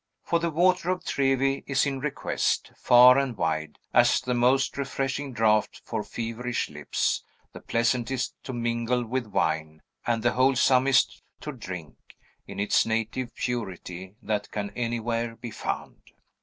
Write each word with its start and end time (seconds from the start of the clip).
For 0.23 0.39
the 0.39 0.49
water 0.49 0.89
of 0.89 1.05
Trevi 1.05 1.63
is 1.67 1.85
in 1.85 1.99
request, 1.99 2.71
far 2.75 3.19
and 3.19 3.37
wide, 3.37 3.77
as 3.93 4.19
the 4.19 4.33
most 4.33 4.75
refreshing 4.75 5.31
draught 5.31 5.79
for 5.85 6.01
feverish 6.03 6.71
lips, 6.71 7.23
the 7.53 7.59
pleasantest 7.61 8.33
to 8.45 8.51
mingle 8.51 9.05
with 9.05 9.27
wine, 9.27 9.83
and 10.07 10.23
the 10.23 10.31
wholesomest 10.33 11.21
to 11.41 11.51
drink, 11.51 11.97
in 12.47 12.59
its 12.59 12.83
native 12.83 13.35
purity, 13.35 14.15
that 14.23 14.49
can 14.49 14.71
anywhere 14.71 15.35
be 15.35 15.51
found. 15.51 15.99